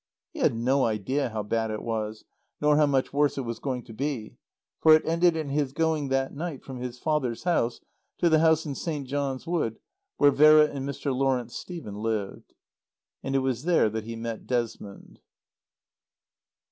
He 0.33 0.39
had 0.39 0.55
no 0.55 0.85
idea 0.85 1.29
how 1.29 1.43
bad 1.43 1.69
it 1.69 1.83
was, 1.83 2.25
nor 2.59 2.75
how 2.75 2.87
much 2.87 3.13
worse 3.13 3.37
it 3.37 3.43
was 3.45 3.59
going 3.59 3.83
to 3.83 3.93
be. 3.93 4.35
For 4.79 4.95
it 4.95 5.05
ended 5.05 5.35
in 5.35 5.49
his 5.49 5.73
going 5.73 6.07
that 6.09 6.33
night 6.33 6.63
from 6.63 6.77
his 6.79 6.97
father's 6.97 7.43
house 7.43 7.81
to 8.17 8.27
the 8.27 8.39
house 8.39 8.65
in 8.65 8.73
St. 8.73 9.07
John's 9.07 9.45
Wood 9.45 9.77
where 10.17 10.31
Vera 10.31 10.65
and 10.67 10.89
Mr. 10.89 11.13
Lawrence 11.15 11.55
Stephen 11.55 11.97
lived. 11.97 12.55
And 13.21 13.35
it 13.35 13.43
was 13.45 13.63
there 13.65 13.91
that 13.91 14.05
he 14.05 14.15
met 14.15 14.47
Desmond. 14.47 15.19